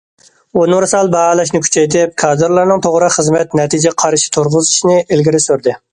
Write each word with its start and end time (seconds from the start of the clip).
ئۇنىۋېرسال 0.61 1.09
باھالاشنى 1.15 1.61
كۈچەيتىپ، 1.65 2.15
كادىرلارنىڭ 2.23 2.83
توغرا 2.87 3.11
خىزمەت 3.19 3.53
نەتىجە 3.61 3.93
قارىشى 4.05 4.33
تۇرغۇزۇشىنى 4.39 4.99
ئىلگىرى 5.03 5.43
سۈردى. 5.47 5.81